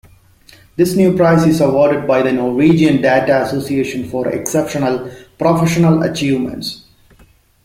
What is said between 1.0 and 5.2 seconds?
prize is awarded by the Norwegian Data Association for exceptional